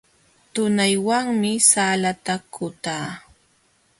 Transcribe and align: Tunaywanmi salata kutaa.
Tunaywanmi 0.53 1.51
salata 1.69 2.35
kutaa. 2.53 3.07